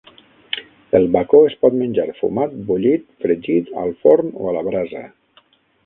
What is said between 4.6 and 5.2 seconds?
la brasa.